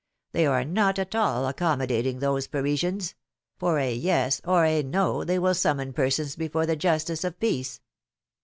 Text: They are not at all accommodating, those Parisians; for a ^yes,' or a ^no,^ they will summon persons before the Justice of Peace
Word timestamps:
They 0.31 0.47
are 0.47 0.65
not 0.65 0.97
at 0.97 1.13
all 1.13 1.45
accommodating, 1.45 2.17
those 2.17 2.47
Parisians; 2.47 3.13
for 3.59 3.77
a 3.77 3.95
^yes,' 3.95 4.41
or 4.47 4.65
a 4.65 4.81
^no,^ 4.81 5.23
they 5.27 5.37
will 5.37 5.53
summon 5.53 5.93
persons 5.93 6.35
before 6.35 6.65
the 6.65 6.75
Justice 6.75 7.23
of 7.23 7.39
Peace 7.39 7.81